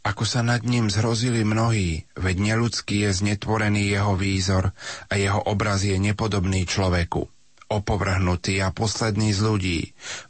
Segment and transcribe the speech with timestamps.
[0.00, 4.72] Ako sa nad ním zhrozili mnohí, veď neludský je znetvorený jeho výzor
[5.06, 7.28] a jeho obraz je nepodobný človeku.
[7.70, 9.80] Opovrhnutý a posledný z ľudí,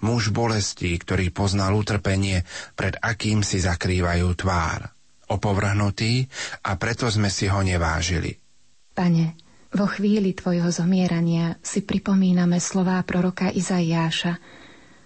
[0.04, 2.44] muž bolestí, ktorý poznal utrpenie,
[2.76, 4.90] pred akým si zakrývajú tvár.
[5.30, 6.26] Opovrhnutý
[6.66, 8.36] a preto sme si ho nevážili.
[8.92, 9.38] Pane,
[9.70, 14.42] vo chvíli tvojho zomierania si pripomíname slová proroka Izaiáša,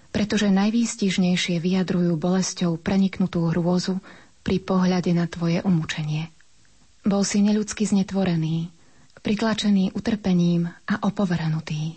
[0.08, 4.00] pretože najvýstižnejšie vyjadrujú bolesťou preniknutú hrôzu,
[4.44, 6.28] pri pohľade na tvoje umúčenie.
[7.00, 8.68] Bol si neľudsky znetvorený,
[9.24, 11.96] pritlačený utrpením a opovrhnutý.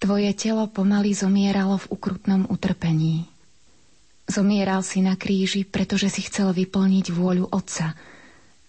[0.00, 3.28] Tvoje telo pomaly zomieralo v ukrutnom utrpení.
[4.24, 7.92] Zomieral si na kríži, pretože si chcel vyplniť vôľu Otca,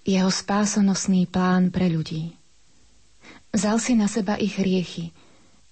[0.03, 2.35] jeho spásonosný plán pre ľudí.
[3.55, 5.15] Vzal si na seba ich hriechy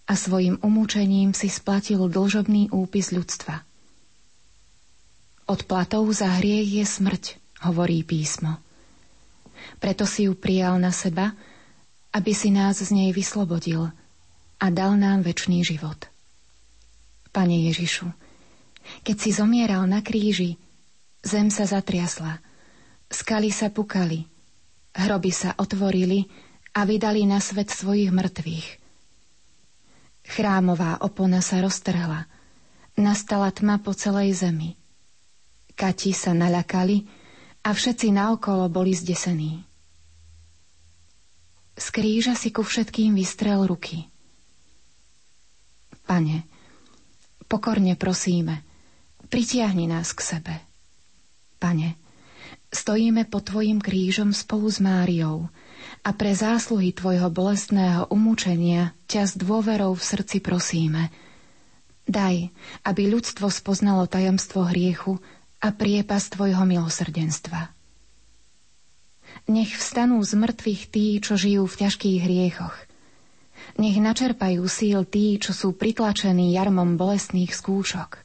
[0.08, 3.64] a svojim umúčením si splatil dlžobný úpis ľudstva–
[5.50, 7.24] Odplatou za hriech je smrť,
[7.66, 8.62] hovorí písmo.
[9.82, 11.34] Preto si ju prijal na seba,
[12.14, 13.90] aby si nás z nej vyslobodil
[14.62, 16.06] a dal nám väčší život.
[17.34, 18.10] Pane Ježišu,
[19.02, 20.58] keď si zomieral na kríži,
[21.26, 22.42] zem sa zatriasla,
[23.10, 24.26] skaly sa pukali,
[24.98, 26.30] hroby sa otvorili
[26.78, 28.68] a vydali na svet svojich mŕtvych.
[30.30, 32.30] Chrámová opona sa roztrhla,
[33.02, 34.79] nastala tma po celej zemi.
[35.80, 37.08] Kati sa naľakali
[37.64, 39.64] a všetci naokolo boli zdesení.
[41.80, 44.04] Z kríža si ku všetkým vystrel ruky.
[46.04, 46.44] Pane,
[47.48, 48.60] pokorne prosíme,
[49.32, 50.56] pritiahni nás k sebe.
[51.64, 51.96] Pane,
[52.76, 55.48] stojíme pod Tvojim krížom spolu s Máriou
[56.04, 61.08] a pre zásluhy Tvojho bolestného umúčenia ťa s dôverou v srdci prosíme.
[62.04, 62.52] Daj,
[62.84, 65.24] aby ľudstvo spoznalo tajomstvo hriechu
[65.60, 67.76] a priepas Tvojho milosrdenstva.
[69.50, 72.76] Nech vstanú z mŕtvych tí, čo žijú v ťažkých hriechoch.
[73.76, 78.24] Nech načerpajú síl tí, čo sú pritlačení jarmom bolestných skúšok.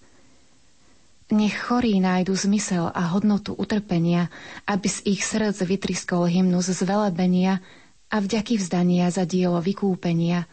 [1.33, 4.29] Nech chorí nájdu zmysel a hodnotu utrpenia,
[4.69, 7.65] aby z ich srdc vytriskol hymnus zvelebenia
[8.13, 10.45] a vďaky vzdania za dielo vykúpenia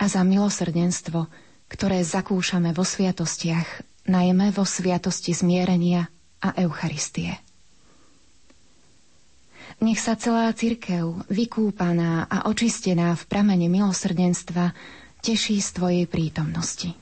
[0.00, 1.28] a za milosrdenstvo,
[1.68, 6.08] ktoré zakúšame vo sviatostiach najmä vo sviatosti zmierenia
[6.40, 7.36] a Eucharistie.
[9.80, 14.76] Nech sa celá cirkev, vykúpaná a očistená v pramene milosrdenstva,
[15.24, 16.92] teší z Tvojej prítomnosti.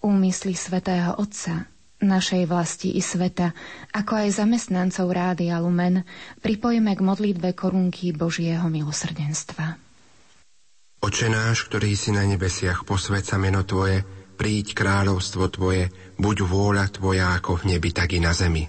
[0.00, 1.68] Úmysly svätého Otca,
[2.00, 3.52] našej vlasti i sveta,
[3.92, 6.02] ako aj zamestnancov Rádia Lumen,
[6.40, 9.91] pripojme k modlitbe korunky Božieho milosrdenstva.
[11.12, 14.00] Oče náš, ktorý si na nebesiach, posved sa meno Tvoje,
[14.40, 18.64] príď kráľovstvo Tvoje, buď vôľa Tvoja ako v nebi, tak i na zemi.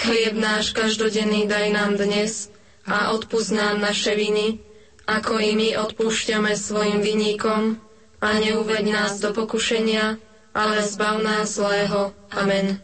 [0.00, 2.48] Chlieb náš každodenný daj nám dnes
[2.88, 4.64] a odpúsť nám naše viny,
[5.04, 7.76] ako i my odpúšťame svojim viníkom
[8.16, 10.16] a neuveď nás do pokušenia,
[10.56, 12.16] ale zbav nás zlého.
[12.32, 12.80] Amen.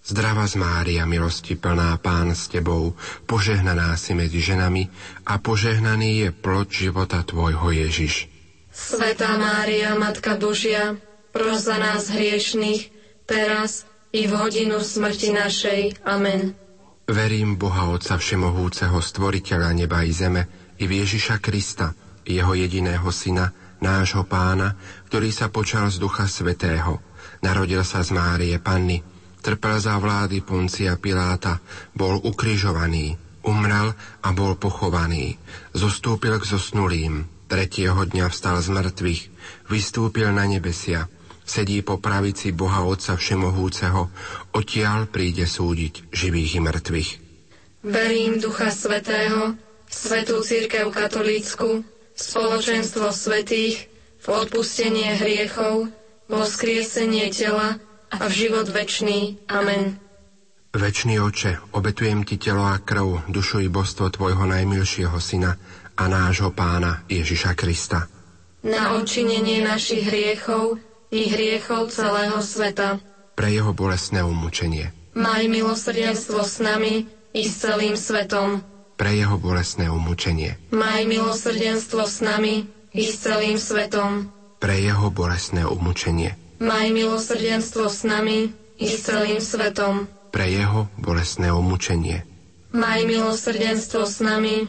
[0.00, 2.96] Zdravá z Mária, milosti plná Pán s Tebou,
[3.28, 4.88] požehnaná si medzi ženami
[5.28, 8.29] a požehnaný je plod života Tvojho Ježiš.
[8.80, 10.96] Svetá Mária, Matka Božia,
[11.36, 12.88] pros za nás hriešných,
[13.28, 13.84] teraz
[14.16, 16.00] i v hodinu smrti našej.
[16.08, 16.56] Amen.
[17.04, 21.92] Verím Boha Otca Všemohúceho, Stvoriteľa neba i zeme, i v Ježiša Krista,
[22.24, 23.52] Jeho jediného Syna,
[23.84, 24.72] nášho Pána,
[25.12, 27.04] ktorý sa počal z Ducha Svetého.
[27.44, 29.04] Narodil sa z Márie Panny,
[29.40, 31.60] Trpel za vlády Poncia Piláta,
[31.96, 35.40] bol ukrižovaný, umrel a bol pochovaný.
[35.72, 39.22] Zostúpil k zosnulým, tretieho dňa vstal z mŕtvych,
[39.66, 41.10] vystúpil na nebesia,
[41.42, 44.06] sedí po pravici Boha Otca Všemohúceho,
[44.54, 47.10] odtiaľ príde súdiť živých i mŕtvych.
[47.82, 49.58] Verím Ducha Svetého,
[49.90, 51.82] Svetú Církev Katolícku,
[52.14, 55.88] spoločenstvo svetých, v odpustenie hriechov,
[56.28, 57.80] vo skriesenie tela
[58.12, 59.40] a v život večný.
[59.48, 59.96] Amen.
[60.70, 65.58] Večný oče, obetujem ti telo a krv, dušu i božstvo tvojho najmilšieho syna
[66.00, 68.08] a nášho pána Ježiša Krista.
[68.64, 70.80] Na odčinenie našich hriechov
[71.12, 72.96] i hriechov celého sveta.
[73.36, 74.96] Pre jeho bolestné umúčenie.
[75.12, 77.04] Maj milosrdenstvo s nami
[77.36, 78.64] i s celým svetom
[79.00, 80.60] pre jeho bolesné umúčenie.
[80.76, 84.28] Maj milosrdenstvo s nami i s celým svetom.
[84.60, 86.36] Pre jeho bolesné umúčenie.
[86.60, 90.04] Maj milosrdenstvo s nami i s celým svetom.
[90.28, 92.28] Pre jeho bolesné umúčenie.
[92.76, 94.68] Maj milosrdenstvo s nami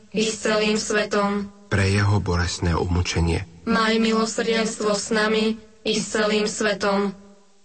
[0.11, 1.47] i s celým svetom.
[1.71, 3.47] Pre jeho bolesné umúčenie.
[3.63, 5.55] Maj milosrdenstvo s nami
[5.87, 7.15] i s celým svetom.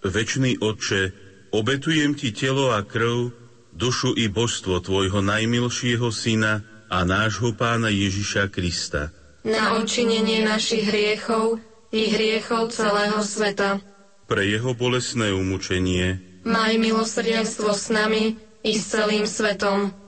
[0.07, 1.11] Večný Otče,
[1.51, 3.35] obetujem Ti telo a krv,
[3.75, 9.11] dušu i božstvo Tvojho najmilšieho Syna a nášho Pána Ježiša Krista.
[9.43, 11.59] Na odčinenie našich hriechov
[11.91, 13.83] i hriechov celého sveta.
[14.27, 19.91] Pre jeho bolesné umúčenie, Maj milosrdenstvo s nami i s celým svetom.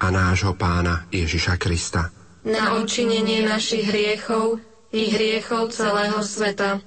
[0.00, 2.10] a nášho pána Ježiša Krista.
[2.44, 4.60] Na odčinenie našich hriechov
[4.92, 6.78] i hriechov celého sveta.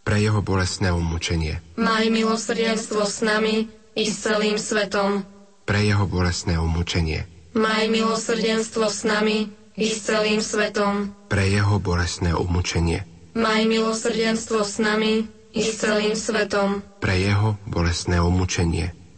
[0.00, 1.60] Pre jeho bolesné umúčenie.
[1.76, 5.26] Maj milosrdenstvo s nami i s celým svetom.
[5.68, 7.26] Pre jeho bolesné umúčenie.
[7.52, 11.10] Maj milosrdenstvo s nami i s celým svetom.
[11.26, 13.02] Pre jeho bolesné umúčenie.
[13.34, 16.82] Maj milosrdenstvo s nami i s celým svetom.
[17.02, 18.94] Pre jeho bolesné umúčenie.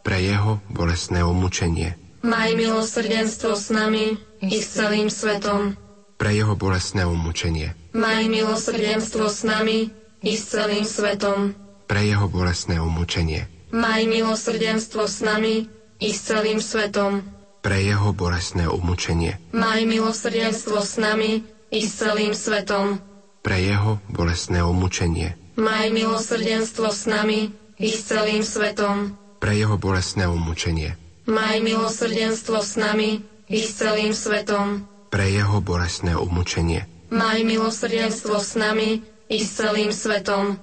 [0.00, 1.96] Pre jeho bolestné umúčenie.
[2.20, 5.76] Maj milosrdenstvo s nami i s celým svetom.
[6.20, 7.72] Pre jeho bolestné umúčenie.
[7.96, 9.88] Maj milosrdenstvo s nami
[10.20, 11.56] i s celým svetom.
[11.88, 13.48] Pre jeho bolestné umúčenie.
[13.72, 15.68] Maj milosrdenstvo s nami
[16.00, 17.24] i s celým svetom.
[17.60, 19.36] Pre jeho bolestné umúčenie.
[19.52, 23.00] Maj milosrdenstvo s nami i s celým svetom.
[23.40, 25.36] Pre jeho bolestné umúčenie.
[25.60, 29.19] Maj milosrdenstvo s nami i s celým svetom.
[29.40, 31.00] Pre jeho bolestné umúčenie.
[31.24, 34.84] Maj milosrdenstvo s nami i s celým svetom.
[35.08, 36.84] Pre jeho bolestné umúčenie.
[37.10, 40.60] Maj milosrdenstvo s nami i s celým svetom.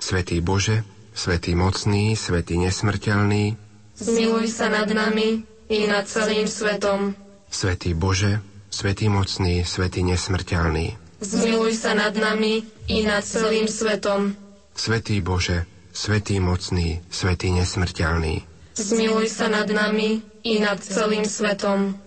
[0.00, 3.58] Svetý Bože, Svetý mocný, Svetý nesmrteľný,
[4.00, 7.12] Zmiluj sa nad nami i nad celým svetom.
[7.52, 8.40] Svetý Bože,
[8.72, 14.32] Svetý mocný, Svetý nesmrteľný, Zmiluj sa nad nami i nad celým svetom.
[14.72, 21.98] Svetý Bože, Svetý mocný, Svetý nesmrteľný, Zmiluj sa nad nami i nad celým svetom.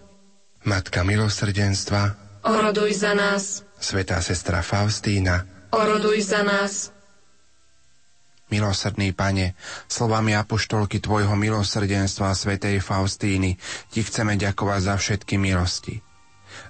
[0.66, 3.62] Matka milosrdenstva, Oroduj za nás.
[3.78, 6.90] Svetá sestra Faustína, Oroduj za nás.
[8.50, 9.58] Milosrdný Pane,
[9.90, 13.58] slovami apoštolky Tvojho milosrdenstva svätej Faustíny
[13.94, 16.00] Ti chceme ďakovať za všetky milosti.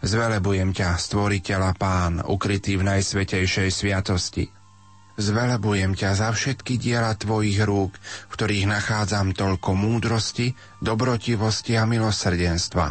[0.03, 4.62] Zvelebujem ťa, stvoriteľa Pán, ukrytý v najsvetejšej sviatosti.
[5.13, 12.85] Zvelebujem ťa za všetky diela Tvojich rúk, v ktorých nachádzam toľko múdrosti, dobrotivosti a milosrdenstva.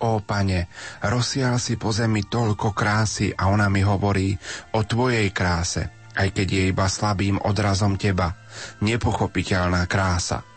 [0.00, 0.72] Ó, Pane,
[1.04, 4.32] rozsial si po zemi toľko krásy a ona mi hovorí
[4.72, 8.32] o Tvojej kráse, aj keď je iba slabým odrazom Teba,
[8.80, 10.55] nepochopiteľná krása.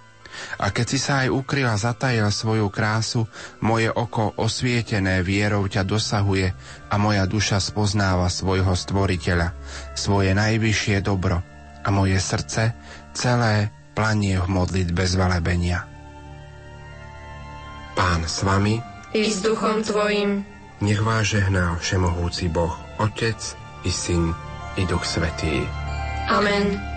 [0.60, 3.25] A keď si sa aj ukryl a zatajil svoju krásu,
[3.63, 6.51] moje oko osvietené vierou ťa dosahuje
[6.89, 9.55] a moja duša spoznáva svojho stvoriteľa,
[9.96, 11.39] svoje najvyššie dobro
[11.84, 12.75] a moje srdce
[13.15, 15.84] celé planie v modlitbe zvelebenia.
[18.00, 18.79] Pán s vami,
[19.12, 20.46] I s duchom tvojim.
[20.79, 23.41] nech vás žehná všemohúci Boh, Otec
[23.84, 24.31] i Syn
[24.79, 25.67] i Duch Svetý.
[26.29, 26.88] Amen.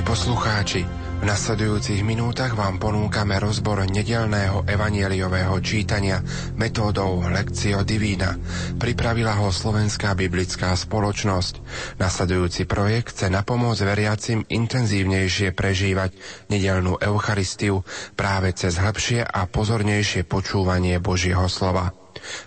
[0.00, 0.80] Milí poslucháči,
[1.20, 6.24] v nasledujúcich minútach vám ponúkame rozbor nedelného evanieliového čítania
[6.56, 8.32] metódou Lectio Divina.
[8.80, 11.60] Pripravila ho Slovenská biblická spoločnosť.
[12.00, 16.16] Nasledujúci projekt chce napomôcť veriacim intenzívnejšie prežívať
[16.48, 17.84] nedelnú Eucharistiu
[18.16, 21.92] práve cez hĺbšie a pozornejšie počúvanie Božieho slova.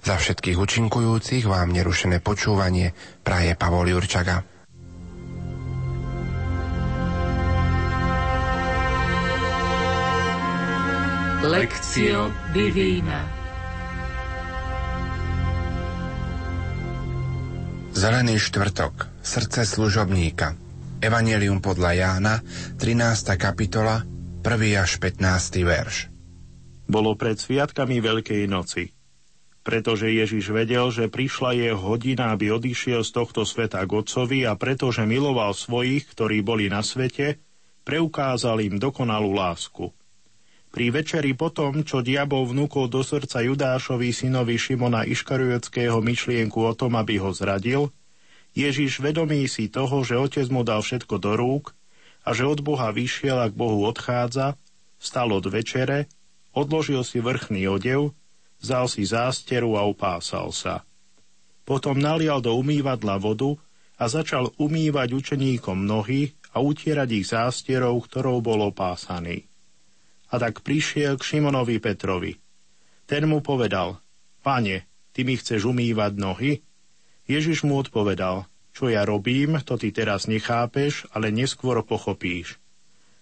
[0.02, 4.53] Za všetkých účinkujúcich vám nerušené počúvanie praje Pavol Jurčaga.
[11.44, 13.28] Lectio Divina
[17.92, 20.56] Zelený štvrtok Srdce služobníka
[21.04, 22.40] Evangelium podľa Jána
[22.80, 23.36] 13.
[23.36, 24.08] kapitola
[24.40, 24.48] 1.
[24.80, 25.68] až 15.
[25.68, 26.08] verš
[26.88, 28.96] Bolo pred sviatkami Veľkej noci.
[29.68, 34.56] Pretože Ježiš vedel, že prišla jeho hodina, aby odišiel z tohto sveta k Otcovi a
[34.56, 37.44] pretože miloval svojich, ktorí boli na svete,
[37.84, 39.92] preukázal im dokonalú lásku–
[40.74, 46.98] pri večeri potom, čo diabol vnúkol do srdca Judášovi synovi Šimona Iškariotského myšlienku o tom,
[46.98, 47.94] aby ho zradil,
[48.58, 51.78] Ježiš vedomí si toho, že otec mu dal všetko do rúk
[52.26, 54.58] a že od Boha vyšiel a k Bohu odchádza,
[54.98, 56.10] stal od večere,
[56.58, 58.18] odložil si vrchný odev,
[58.58, 60.82] vzal si zásteru a upásal sa.
[61.70, 63.62] Potom nalial do umývadla vodu
[64.02, 69.53] a začal umývať učeníkom nohy a utierať ich zástierou, ktorou bol opásaný
[70.34, 72.34] a tak prišiel k Šimonovi Petrovi.
[73.06, 74.02] Ten mu povedal,
[74.42, 76.66] Pane, ty mi chceš umývať nohy?
[77.30, 82.58] Ježiš mu odpovedal, čo ja robím, to ty teraz nechápeš, ale neskôr pochopíš.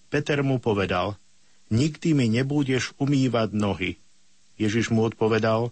[0.08, 1.20] Peter mu povedal,
[1.68, 4.00] nikdy mi nebudeš umývať nohy.
[4.56, 5.70] Ježiš mu odpovedal,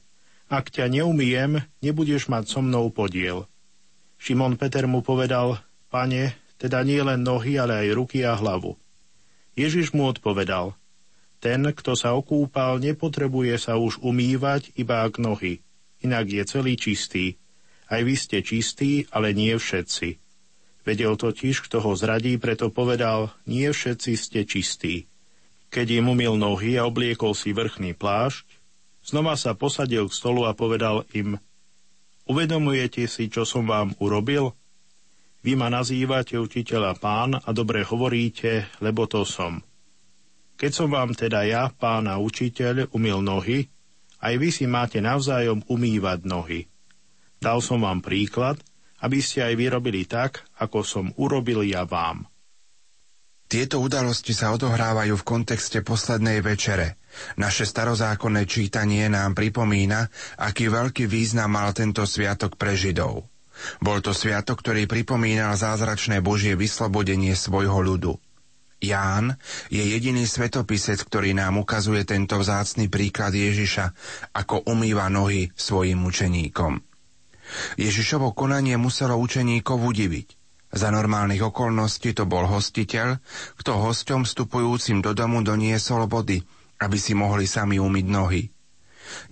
[0.52, 3.48] ak ťa neumiem, nebudeš mať so mnou podiel.
[4.20, 8.76] Šimon Peter mu povedal, pane, teda nie len nohy, ale aj ruky a hlavu.
[9.56, 10.76] Ježiš mu odpovedal,
[11.40, 15.64] ten, kto sa okúpal, nepotrebuje sa už umývať iba ak nohy,
[16.04, 17.40] inak je celý čistý.
[17.90, 20.20] Aj vy ste čistí, ale nie všetci.
[20.84, 25.10] Vedel totiž, kto ho zradí, preto povedal, nie všetci ste čistí.
[25.72, 28.46] Keď im umil nohy a obliekol si vrchný plášť,
[29.02, 31.40] znova sa posadil k stolu a povedal im,
[32.28, 34.54] uvedomujete si, čo som vám urobil?
[35.40, 39.64] Vy ma nazývate učiteľa pán a dobre hovoríte, lebo to som.
[40.60, 43.72] Keď som vám teda ja, pána učiteľ, umil nohy,
[44.20, 46.68] aj vy si máte navzájom umývať nohy.
[47.40, 48.60] Dal som vám príklad,
[49.00, 52.28] aby ste aj vyrobili tak, ako som urobil ja vám.
[53.50, 57.00] Tieto udalosti sa odohrávajú v kontexte poslednej večere.
[57.40, 60.06] Naše starozákonné čítanie nám pripomína,
[60.38, 63.26] aký veľký význam mal tento sviatok pre Židov.
[63.82, 68.14] Bol to sviatok, ktorý pripomínal zázračné Božie vyslobodenie svojho ľudu.
[68.80, 69.36] Ján
[69.68, 73.92] je jediný svetopisec, ktorý nám ukazuje tento vzácny príklad Ježiša,
[74.32, 76.80] ako umýva nohy svojim učeníkom.
[77.76, 80.28] Ježišovo konanie muselo učeníkov udiviť.
[80.70, 83.18] Za normálnych okolností to bol hostiteľ,
[83.58, 86.40] kto hosťom vstupujúcim do domu doniesol vody,
[86.78, 88.46] aby si mohli sami umyť nohy.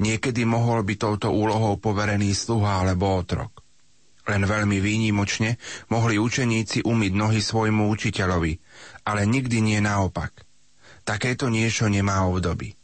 [0.02, 3.67] Niekedy mohol by touto úlohou poverený sluha alebo otrok.
[4.28, 5.58] Len veľmi výnimočne
[5.90, 8.52] mohli učeníci umyť nohy svojmu učiteľovi,
[9.08, 10.46] ale nikdy nie naopak.
[11.02, 12.77] Takéto niečo nemá obdoby.